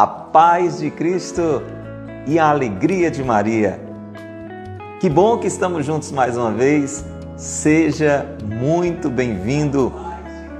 [0.00, 1.62] a paz de Cristo
[2.26, 3.78] e a alegria de Maria.
[4.98, 7.04] Que bom que estamos juntos mais uma vez.
[7.36, 9.92] Seja muito bem-vindo.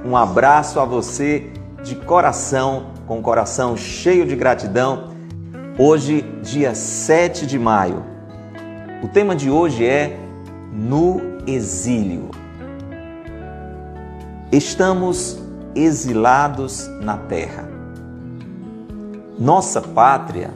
[0.05, 1.49] Um abraço a você
[1.83, 5.09] de coração, com coração cheio de gratidão.
[5.75, 8.03] Hoje, dia 7 de maio.
[9.01, 10.19] O tema de hoje é
[10.71, 12.29] No Exílio.
[14.51, 15.41] Estamos
[15.73, 17.70] exilados na terra.
[19.41, 20.51] Nossa pátria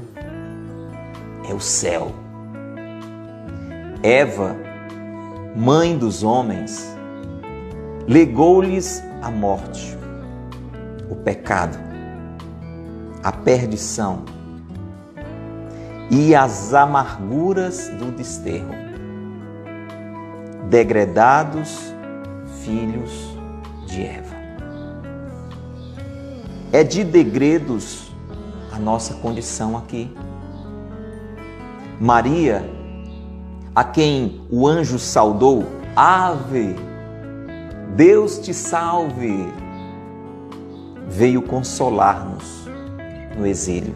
[1.49, 2.11] é o céu.
[4.03, 4.55] Eva,
[5.55, 6.95] mãe dos homens,
[8.07, 9.97] legou-lhes a morte,
[11.09, 11.79] o pecado,
[13.23, 14.23] a perdição
[16.11, 18.75] e as amarguras do desterro.
[20.69, 21.91] Degredados
[22.63, 23.35] filhos
[23.87, 24.35] de Eva.
[26.71, 28.04] É de degredos
[28.75, 30.13] a nossa condição aqui.
[31.99, 32.69] Maria,
[33.73, 36.75] a quem o anjo saudou, Ave,
[37.95, 39.47] Deus te salve,
[41.07, 42.67] veio consolar-nos
[43.37, 43.95] no exílio,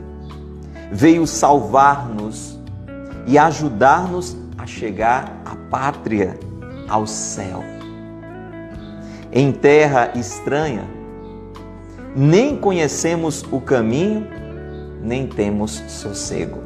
[0.92, 2.58] veio salvar-nos
[3.28, 6.40] e ajudar-nos a chegar à pátria,
[6.88, 7.62] ao céu.
[9.32, 10.88] Em terra estranha,
[12.16, 14.26] nem conhecemos o caminho,
[15.02, 16.60] nem temos sossego.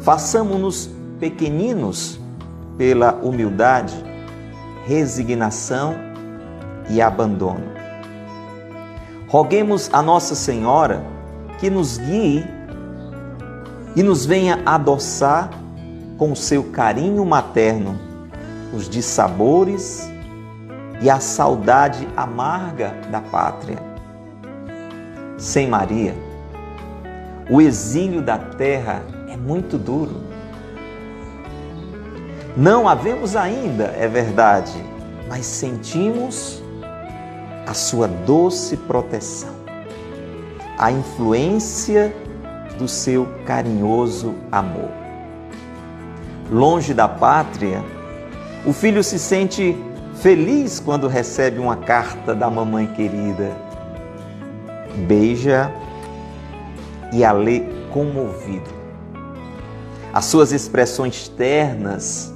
[0.00, 2.20] Façamos-nos pequeninos
[2.78, 3.94] pela humildade,
[4.86, 5.94] resignação
[6.88, 7.64] e abandono.
[9.28, 11.04] Roguemos a Nossa Senhora
[11.58, 12.44] que nos guie
[13.96, 15.50] e nos venha adoçar
[16.16, 17.98] com seu carinho materno
[18.72, 20.08] os dissabores
[21.00, 23.78] e a saudade amarga da pátria.
[25.38, 26.14] Sem Maria,
[27.48, 30.20] o exílio da terra é muito duro.
[32.56, 34.82] Não havemos ainda, é verdade,
[35.28, 36.62] mas sentimos
[37.66, 39.54] a sua doce proteção,
[40.78, 42.14] a influência
[42.78, 44.90] do seu carinhoso amor.
[46.50, 47.84] Longe da pátria,
[48.64, 49.76] o filho se sente
[50.14, 53.52] feliz quando recebe uma carta da mamãe querida.
[55.06, 55.70] Beija
[57.12, 58.86] e a lê comovido
[60.16, 62.32] as suas expressões ternas,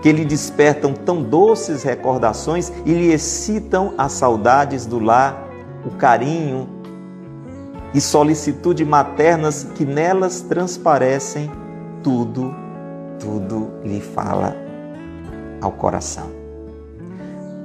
[0.00, 5.48] que lhe despertam tão doces recordações e lhe excitam as saudades do lar,
[5.84, 6.68] o carinho
[7.92, 11.50] e solicitude maternas que nelas transparecem,
[12.00, 12.54] tudo,
[13.18, 14.54] tudo lhe fala
[15.60, 16.30] ao coração.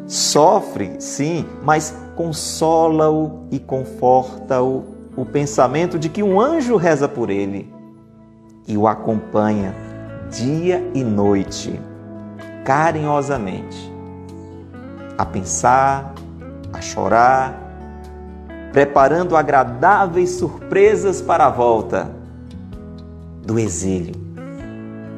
[0.07, 7.73] Sofre, sim, mas consola-o e conforta-o o pensamento de que um anjo reza por ele
[8.67, 9.73] e o acompanha
[10.29, 11.79] dia e noite,
[12.65, 13.93] carinhosamente,
[15.17, 16.13] a pensar,
[16.73, 17.61] a chorar,
[18.73, 22.11] preparando agradáveis surpresas para a volta
[23.45, 24.25] do exílio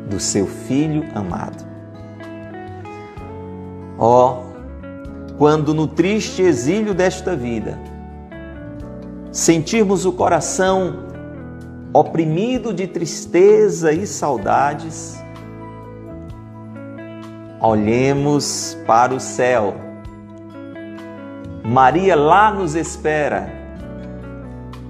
[0.09, 1.65] do seu filho amado.
[3.97, 7.77] Ó, oh, quando no triste exílio desta vida
[9.37, 10.95] sentirmos o coração
[11.93, 15.23] oprimido de tristeza e saudades,
[17.61, 19.75] olhemos para o céu.
[21.63, 23.47] Maria lá nos espera.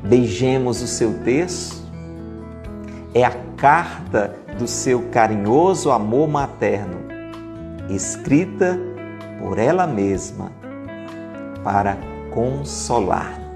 [0.01, 1.85] Beijemos o seu texto.
[3.13, 6.99] É a carta do seu carinhoso amor materno,
[7.89, 8.79] escrita
[9.41, 10.53] por ela mesma
[11.65, 11.97] para
[12.31, 13.46] consolar.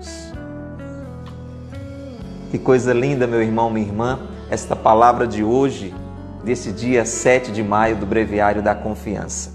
[2.52, 4.20] Que coisa linda, meu irmão, minha irmã,
[4.50, 5.96] esta palavra de hoje,
[6.44, 9.54] desse dia 7 de maio do Breviário da Confiança.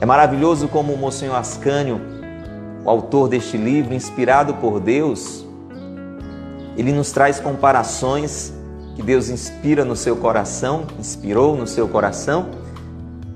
[0.00, 2.00] É maravilhoso como o Monsenhor Ascânio,
[2.84, 5.44] o autor deste livro, inspirado por Deus,
[6.76, 8.52] ele nos traz comparações
[8.94, 12.46] que Deus inspira no seu coração, inspirou no seu coração.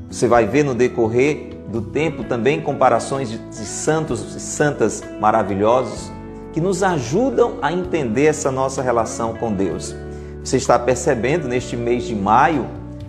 [0.09, 6.13] Você vai ver no decorrer do tempo também comparações de, santos e santas maravilhosos
[6.55, 9.93] que nos ajudam a entender essa nossa relação com Deus.
[10.45, 12.65] Você está percebendo neste mês de maio,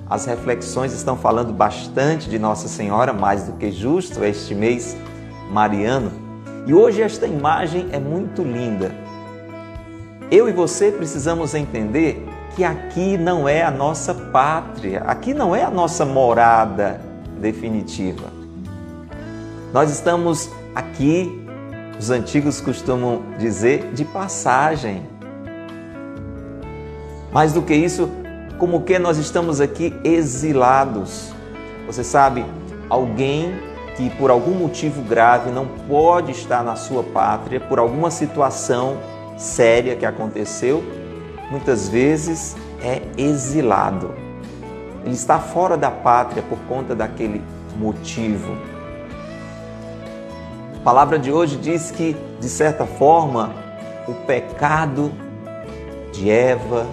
[0.09, 4.97] as reflexões estão falando bastante de Nossa Senhora, mais do que justo este mês
[5.51, 6.11] mariano.
[6.65, 8.91] E hoje esta imagem é muito linda.
[10.31, 15.63] Eu e você precisamos entender que aqui não é a nossa pátria, aqui não é
[15.63, 16.99] a nossa morada
[17.39, 18.25] definitiva.
[19.71, 21.44] Nós estamos aqui
[21.99, 25.03] Os antigos costumam dizer de passagem.
[27.31, 28.09] Mais do que isso,
[28.57, 31.31] como que nós estamos aqui exilados.
[31.87, 32.45] Você sabe,
[32.89, 33.53] alguém
[33.95, 38.97] que por algum motivo grave não pode estar na sua pátria, por alguma situação
[39.37, 40.83] séria que aconteceu,
[41.49, 44.13] muitas vezes é exilado.
[45.05, 47.41] Ele está fora da pátria por conta daquele
[47.77, 48.74] motivo.
[50.85, 53.51] A palavra de hoje diz que, de certa forma,
[54.07, 55.11] o pecado
[56.13, 56.85] de Eva,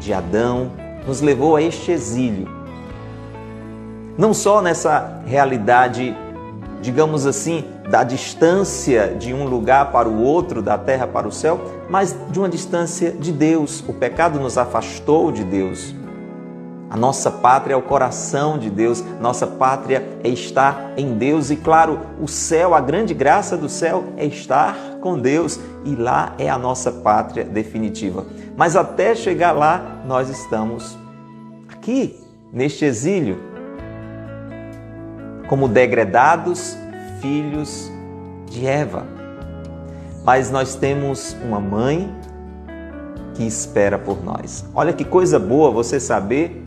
[0.00, 0.72] de Adão,
[1.06, 2.48] nos levou a este exílio.
[4.18, 6.16] Não só nessa realidade,
[6.82, 11.60] digamos assim, da distância de um lugar para o outro, da terra para o céu,
[11.88, 13.84] mas de uma distância de Deus.
[13.86, 15.94] O pecado nos afastou de Deus.
[16.90, 21.56] A nossa pátria é o coração de Deus, nossa pátria é estar em Deus e,
[21.56, 26.48] claro, o céu, a grande graça do céu é estar com Deus e lá é
[26.48, 28.24] a nossa pátria definitiva.
[28.56, 30.96] Mas até chegar lá, nós estamos
[31.68, 32.18] aqui,
[32.50, 33.38] neste exílio,
[35.46, 36.76] como degredados
[37.20, 37.90] filhos
[38.46, 39.06] de Eva.
[40.24, 42.14] Mas nós temos uma mãe
[43.34, 44.64] que espera por nós.
[44.74, 46.57] Olha que coisa boa você saber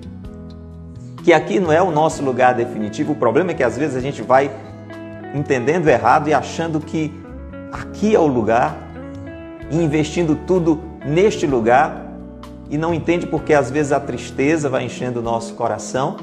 [1.23, 3.13] que aqui não é o nosso lugar definitivo.
[3.13, 4.51] O problema é que às vezes a gente vai
[5.33, 7.12] entendendo errado e achando que
[7.71, 8.75] aqui é o lugar
[9.69, 12.06] e investindo tudo neste lugar
[12.69, 16.18] e não entende porque às vezes a tristeza vai enchendo o nosso coração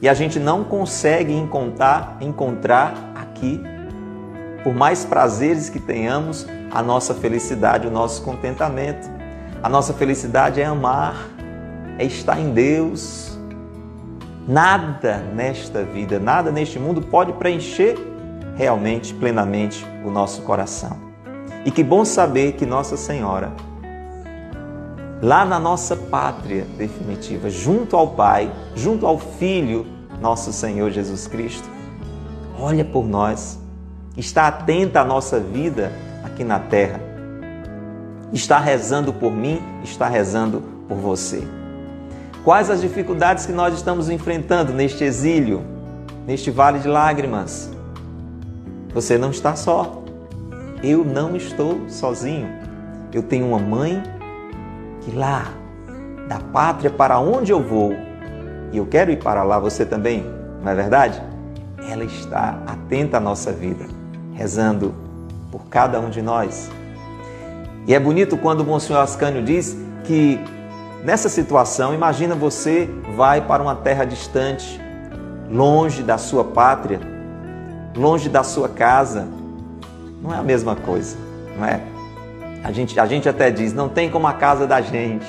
[0.00, 3.60] e a gente não consegue encontrar, encontrar aqui,
[4.62, 9.08] por mais prazeres que tenhamos, a nossa felicidade, o nosso contentamento.
[9.62, 11.28] A nossa felicidade é amar,
[11.98, 13.33] é estar em Deus,
[14.46, 17.96] Nada nesta vida, nada neste mundo pode preencher
[18.54, 20.98] realmente, plenamente o nosso coração.
[21.64, 23.50] E que bom saber que Nossa Senhora,
[25.22, 29.86] lá na nossa pátria definitiva, junto ao Pai, junto ao Filho,
[30.20, 31.66] nosso Senhor Jesus Cristo,
[32.60, 33.58] olha por nós,
[34.14, 35.90] está atenta à nossa vida
[36.22, 37.00] aqui na terra,
[38.30, 41.42] está rezando por mim, está rezando por você.
[42.44, 45.64] Quais as dificuldades que nós estamos enfrentando neste exílio,
[46.26, 47.72] neste vale de lágrimas?
[48.92, 50.02] Você não está só.
[50.82, 52.46] Eu não estou sozinho.
[53.10, 54.02] Eu tenho uma mãe
[55.00, 55.54] que lá,
[56.28, 57.94] da pátria para onde eu vou,
[58.70, 60.26] e eu quero ir para lá, você também,
[60.62, 61.22] não é verdade?
[61.88, 63.86] Ela está atenta à nossa vida,
[64.34, 64.94] rezando
[65.50, 66.70] por cada um de nós.
[67.86, 69.74] E é bonito quando o Monsenhor Ascânio diz
[70.04, 70.38] que
[71.04, 74.80] Nessa situação, imagina você vai para uma terra distante,
[75.50, 76.98] longe da sua pátria,
[77.94, 79.28] longe da sua casa.
[80.22, 81.18] Não é a mesma coisa,
[81.58, 81.78] não é?
[82.64, 85.26] A gente, a gente até diz, não tem como a casa da gente.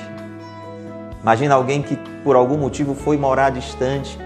[1.20, 1.94] Imagina alguém que
[2.24, 4.18] por algum motivo foi morar distante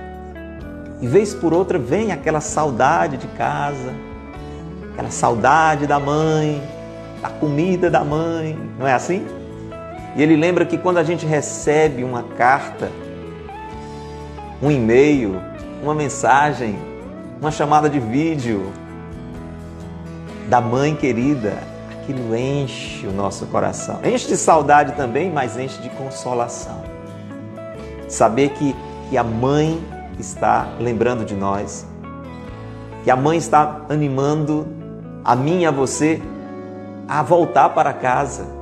[1.00, 3.92] e vez por outra vem aquela saudade de casa,
[4.92, 6.62] aquela saudade da mãe,
[7.20, 9.39] da comida da mãe, não é assim?
[10.16, 12.90] E ele lembra que quando a gente recebe uma carta,
[14.60, 15.40] um e-mail,
[15.82, 16.78] uma mensagem,
[17.40, 18.72] uma chamada de vídeo
[20.48, 21.54] da mãe querida,
[21.92, 24.00] aquilo enche o nosso coração.
[24.04, 26.82] Enche de saudade também, mas enche de consolação.
[28.08, 28.74] Saber que,
[29.08, 29.80] que a mãe
[30.18, 31.86] está lembrando de nós,
[33.04, 34.66] que a mãe está animando
[35.24, 36.20] a mim e a você
[37.06, 38.59] a voltar para casa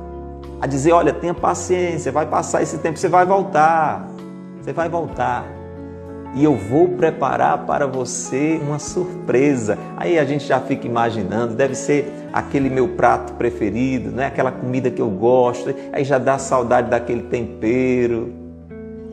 [0.61, 4.07] a dizer: olha, tenha paciência, vai passar esse tempo, você vai voltar,
[4.61, 5.45] você vai voltar.
[6.35, 9.79] E eu vou preparar para você uma surpresa.
[9.97, 14.27] Aí a gente já fica imaginando, deve ser aquele meu prato preferido, né?
[14.27, 15.73] aquela comida que eu gosto.
[15.91, 18.31] Aí já dá saudade daquele tempero,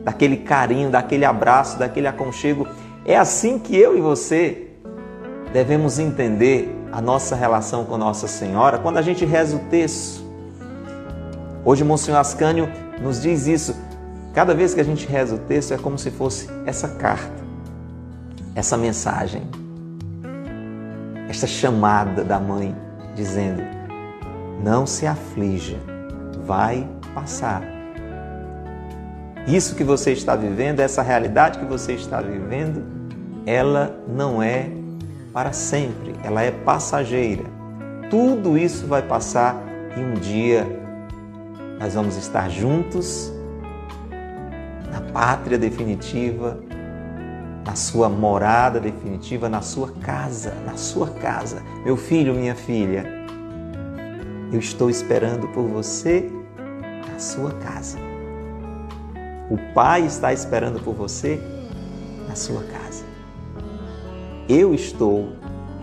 [0.03, 2.67] daquele carinho, daquele abraço, daquele aconchego.
[3.03, 4.67] É assim que eu e você
[5.51, 10.26] devemos entender a nossa relação com Nossa Senhora quando a gente reza o texto
[11.67, 12.69] Hoje, Monsenhor Ascânio
[13.01, 13.75] nos diz isso.
[14.33, 17.43] Cada vez que a gente reza o texto, é como se fosse essa carta,
[18.55, 19.41] essa mensagem,
[21.27, 22.73] esta chamada da mãe
[23.13, 23.61] dizendo:
[24.63, 25.75] Não se aflija,
[26.45, 27.61] vai passar.
[29.45, 32.81] Isso que você está vivendo, essa realidade que você está vivendo,
[33.45, 34.69] ela não é
[35.33, 37.43] para sempre, ela é passageira.
[38.09, 39.61] Tudo isso vai passar
[39.97, 40.86] e um dia
[41.79, 43.31] nós vamos estar juntos
[44.91, 46.59] na pátria definitiva,
[47.65, 51.61] na sua morada definitiva, na sua casa, na sua casa.
[51.83, 53.17] Meu filho, minha filha,
[54.51, 56.31] Eu estou esperando por você
[57.11, 57.97] na sua casa.
[59.51, 61.37] O Pai está esperando por você
[62.29, 63.03] na sua casa.
[64.47, 65.33] Eu estou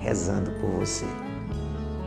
[0.01, 1.05] rezando por você.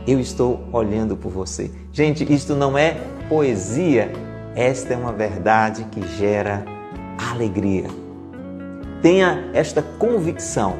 [0.04, 1.70] Eu estou olhando por você.
[1.92, 4.10] Gente, isto não é poesia,
[4.54, 6.64] esta é uma verdade que gera
[7.30, 7.88] alegria.
[9.02, 10.76] Tenha esta convicção.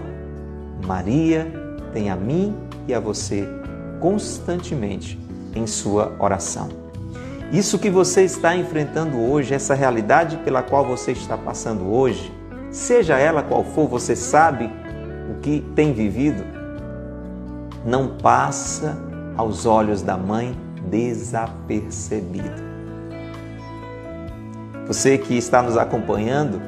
[0.84, 1.46] Maria
[1.92, 3.46] tem a mim e a você
[4.00, 5.18] constantemente
[5.54, 6.68] em sua oração.
[7.52, 12.32] Isso que você está enfrentando hoje, essa realidade pela qual você está passando hoje,
[12.70, 14.70] seja ela qual for, você sabe
[15.30, 16.44] o que tem vivido,
[17.84, 18.98] não passa
[19.36, 20.54] aos olhos da mãe
[20.90, 22.68] desapercebido.
[24.86, 26.60] Você que está nos acompanhando,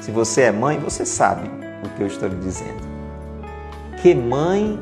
[0.00, 1.50] se você é mãe, você sabe
[1.84, 2.86] o que eu estou lhe dizendo.
[4.00, 4.78] Que mãe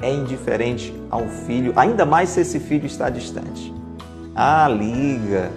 [0.00, 3.72] é indiferente ao filho, ainda mais se esse filho está distante.
[4.34, 5.50] Ah, liga,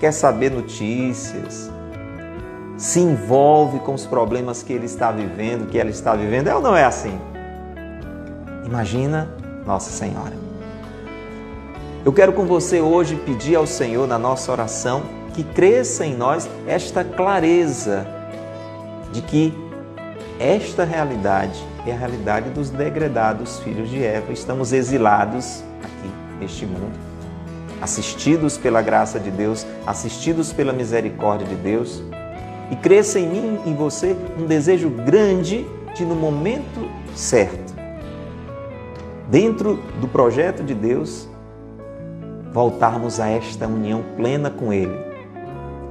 [0.00, 1.70] quer saber notícias,
[2.76, 6.48] se envolve com os problemas que ele está vivendo, que ela está vivendo.
[6.48, 7.18] É ou não é assim?
[8.66, 9.28] Imagina
[9.64, 10.51] Nossa Senhora.
[12.04, 15.02] Eu quero com você hoje pedir ao Senhor na nossa oração
[15.34, 18.04] que cresça em nós esta clareza
[19.12, 19.54] de que
[20.40, 24.32] esta realidade é a realidade dos degredados filhos de Eva.
[24.32, 27.12] Estamos exilados aqui neste mundo
[27.80, 32.00] assistidos pela graça de Deus, assistidos pela misericórdia de Deus,
[32.70, 37.74] e cresça em mim e você um desejo grande de, no momento certo,
[39.28, 41.28] dentro do projeto de Deus,
[42.52, 44.96] voltarmos a esta união plena com Ele,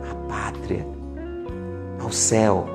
[0.10, 0.86] a pátria,
[2.00, 2.66] ao céu.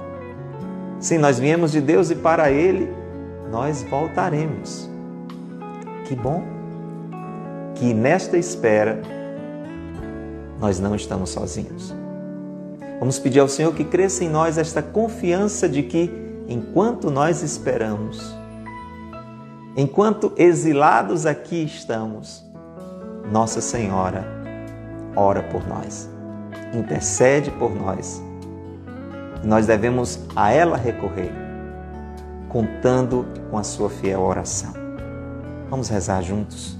[0.98, 2.88] Sim, nós viemos de Deus e para Ele
[3.50, 4.90] nós voltaremos.
[6.06, 6.56] Que bom!
[7.76, 9.00] que nesta espera
[10.58, 11.94] nós não estamos sozinhos.
[12.98, 16.10] Vamos pedir ao Senhor que cresça em nós esta confiança de que,
[16.48, 18.34] enquanto nós esperamos,
[19.76, 22.42] enquanto exilados aqui estamos,
[23.30, 24.24] Nossa Senhora
[25.16, 26.08] ora por nós,
[26.72, 28.22] intercede por nós.
[29.42, 31.32] Nós devemos a ela recorrer,
[32.48, 34.72] contando com a sua fiel oração.
[35.70, 36.76] Vamos rezar juntos?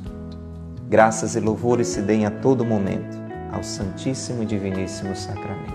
[0.89, 3.17] Graças e louvores se deem a todo momento
[3.53, 5.75] ao Santíssimo e Diviníssimo Sacramento.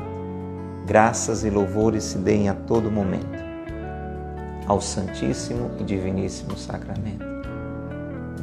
[0.85, 3.41] Graças e louvores se deem a todo momento
[4.67, 7.30] ao Santíssimo e Diviníssimo Sacramento.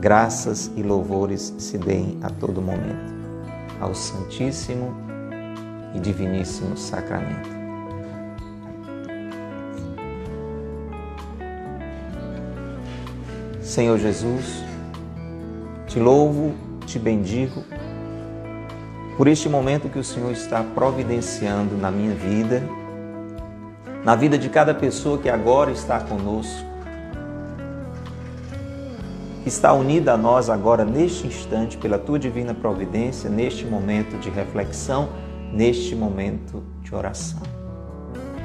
[0.01, 3.13] Graças e louvores se deem a todo momento
[3.81, 4.95] ao Santíssimo
[5.93, 7.49] e Diviníssimo Sacramento.
[13.61, 14.63] Senhor Jesus,
[15.89, 16.55] te louvo,
[16.87, 17.65] te bendigo
[19.17, 22.63] por este momento que o Senhor está providenciando na minha vida,
[24.05, 26.68] na vida de cada pessoa que agora está conosco,
[29.49, 34.29] que está unida a nós agora neste instante pela tua divina providência, neste momento de
[34.29, 35.09] reflexão,
[35.51, 37.41] neste momento de oração.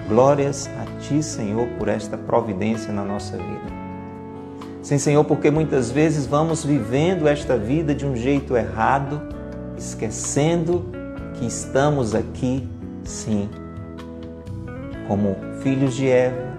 [0.08, 3.84] Glórias a ti, Senhor, por esta providência na nossa vida.
[4.82, 9.22] Sim, Senhor, porque muitas vezes vamos vivendo esta vida de um jeito errado,
[9.78, 10.86] esquecendo
[11.34, 12.66] que estamos aqui,
[13.04, 13.50] sim,
[15.10, 16.56] como filhos de Eva,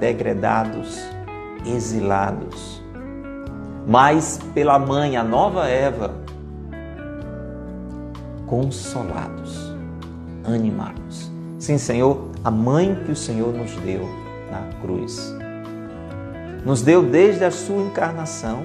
[0.00, 1.00] degredados,
[1.64, 2.82] exilados.
[3.86, 6.14] Mas pela mãe, a nova Eva,
[8.46, 9.74] consolados,
[10.44, 11.30] animados.
[11.58, 14.08] Sim, Senhor, a mãe que o Senhor nos deu
[14.50, 15.34] na cruz
[16.64, 18.64] nos deu desde a sua encarnação,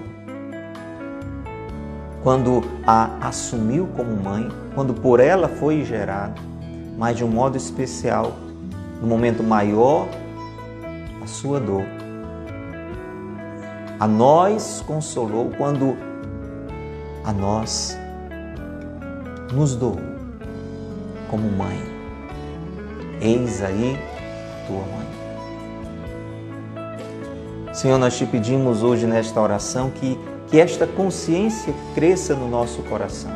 [2.24, 6.42] quando a assumiu como mãe, quando por ela foi gerado,
[6.98, 8.34] mas de um modo especial,
[9.02, 10.08] no momento maior,
[11.22, 11.84] a sua dor.
[14.00, 15.98] A nós consolou quando
[17.26, 17.98] a nós
[19.54, 20.00] nos doou
[21.30, 21.78] como mãe.
[23.20, 24.00] Eis aí
[24.66, 25.10] tua mãe.
[27.74, 33.32] Senhor, nós te pedimos hoje nesta oração que, que esta consciência cresça no nosso coração.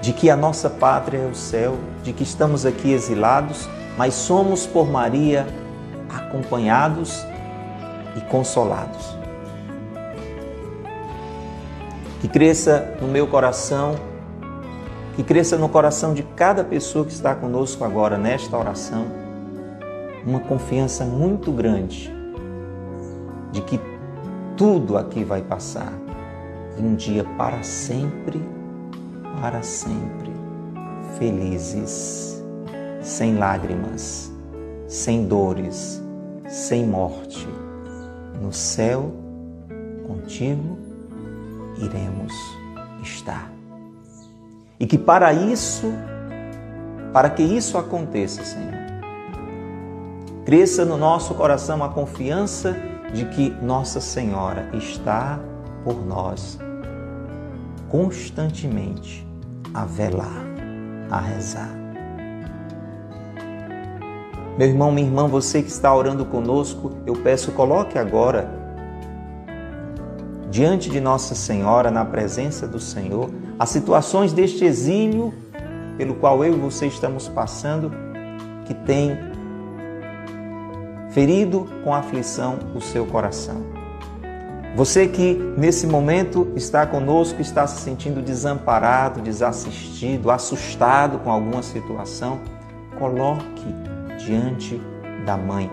[0.00, 4.66] De que a nossa pátria é o céu, de que estamos aqui exilados, mas somos
[4.66, 5.46] por Maria
[6.08, 7.24] acompanhados
[8.16, 9.16] e consolados.
[12.20, 13.96] Que cresça no meu coração,
[15.16, 19.22] que cresça no coração de cada pessoa que está conosco agora nesta oração
[20.24, 22.12] uma confiança muito grande
[23.50, 23.80] de que
[24.56, 25.92] tudo aqui vai passar
[26.78, 28.40] e um dia para sempre,
[29.40, 30.32] para sempre
[31.18, 32.42] felizes,
[33.00, 34.32] sem lágrimas,
[34.88, 36.02] sem dores,
[36.48, 37.46] sem morte.
[38.42, 39.12] No céu,
[40.06, 40.78] contigo,
[41.78, 42.32] iremos
[43.02, 43.50] estar.
[44.78, 45.92] E que para isso,
[47.12, 48.74] para que isso aconteça, Senhor,
[50.44, 52.76] cresça no nosso coração a confiança
[53.14, 55.38] de que Nossa Senhora está
[55.84, 56.58] por nós
[57.88, 59.26] constantemente
[59.74, 60.44] a velar,
[61.10, 61.81] a rezar.
[64.58, 68.50] Meu irmão, minha irmã, você que está orando conosco, eu peço, coloque agora
[70.50, 75.32] diante de Nossa Senhora, na presença do Senhor, as situações deste exílio
[75.96, 77.90] pelo qual eu e você estamos passando,
[78.66, 79.16] que tem
[81.12, 83.62] ferido com aflição o seu coração.
[84.76, 92.40] Você que nesse momento está conosco, está se sentindo desamparado, desassistido, assustado com alguma situação,
[92.98, 93.91] coloque
[94.24, 94.80] diante
[95.24, 95.70] da mãe.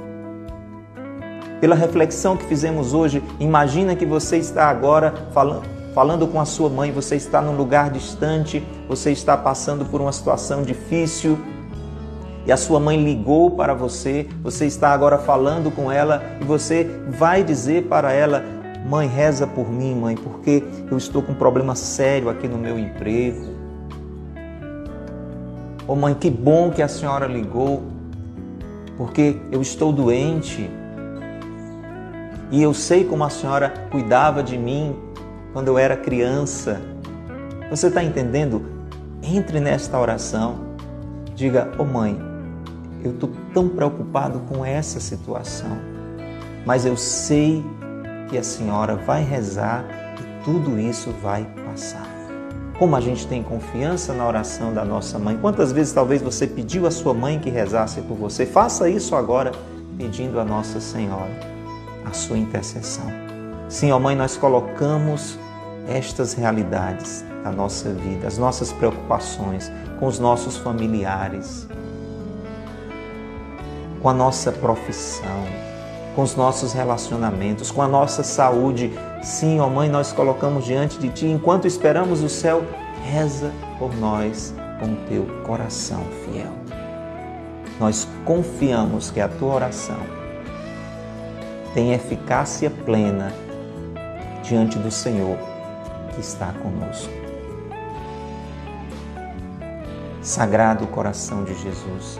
[1.59, 5.63] Pela reflexão que fizemos hoje, imagina que você está agora falando,
[5.93, 10.11] falando com a sua mãe, você está num lugar distante, você está passando por uma
[10.11, 11.37] situação difícil,
[12.45, 16.83] e a sua mãe ligou para você, você está agora falando com ela e você
[17.09, 18.43] vai dizer para ela:
[18.87, 22.79] Mãe, reza por mim, mãe, porque eu estou com um problema sério aqui no meu
[22.79, 23.59] emprego.
[25.85, 27.83] Ô oh, mãe, que bom que a senhora ligou,
[28.99, 30.69] porque eu estou doente.
[32.51, 34.93] E eu sei como a senhora cuidava de mim
[35.53, 36.81] quando eu era criança.
[37.69, 38.61] Você está entendendo?
[39.23, 40.75] Entre nesta oração.
[41.33, 42.19] Diga, ô oh, mãe,
[43.01, 45.77] eu estou tão preocupado com essa situação,
[46.65, 47.63] mas eu sei
[48.27, 49.85] que a senhora vai rezar
[50.19, 52.08] e tudo isso vai passar.
[52.79, 55.37] Como a gente tem confiança na oração da nossa mãe.
[55.37, 58.45] Quantas vezes talvez você pediu à sua mãe que rezasse por você?
[58.45, 59.51] Faça isso agora,
[59.97, 61.59] pedindo a Nossa Senhora
[62.09, 63.05] a sua intercessão.
[63.67, 65.37] Sim, ó mãe, nós colocamos
[65.87, 71.67] estas realidades da nossa vida, as nossas preocupações com os nossos familiares,
[74.01, 75.45] com a nossa profissão,
[76.19, 78.91] com os nossos relacionamentos, com a nossa saúde.
[79.23, 82.61] Sim, ó Mãe, nós colocamos diante de Ti, enquanto esperamos o céu,
[83.05, 86.51] reza por nós com teu coração fiel.
[87.79, 89.95] Nós confiamos que a tua oração
[91.73, 93.31] tem eficácia plena
[94.43, 95.37] diante do Senhor
[96.13, 97.13] que está conosco.
[100.21, 102.19] Sagrado coração de Jesus,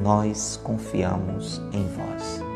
[0.00, 2.51] nós confiamos em vós.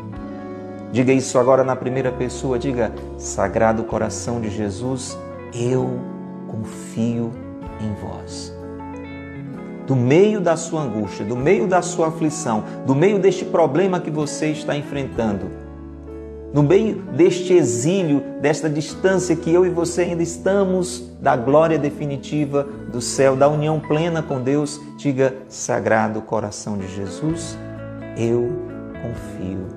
[0.91, 2.57] Diga isso agora na primeira pessoa.
[2.57, 5.17] Diga, Sagrado Coração de Jesus,
[5.53, 5.99] eu
[6.47, 7.31] confio
[7.81, 8.53] em vós.
[9.85, 14.11] Do meio da sua angústia, do meio da sua aflição, do meio deste problema que
[14.11, 15.67] você está enfrentando,
[16.53, 22.63] no meio deste exílio, desta distância que eu e você ainda estamos da glória definitiva
[22.91, 27.57] do céu, da união plena com Deus, diga: Sagrado Coração de Jesus,
[28.17, 28.49] eu
[29.01, 29.76] confio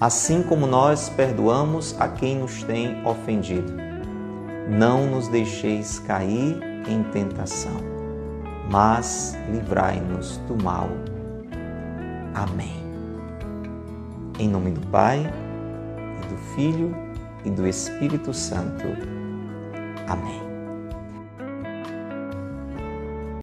[0.00, 3.72] assim como nós perdoamos a quem nos tem ofendido.
[4.68, 7.76] Não nos deixeis cair em tentação,
[8.70, 10.88] mas livrai-nos do mal.
[12.34, 12.84] Amém.
[14.38, 15.32] Em nome do Pai,
[16.22, 16.94] e do Filho
[17.44, 18.84] e do Espírito Santo.
[20.08, 20.45] Amém.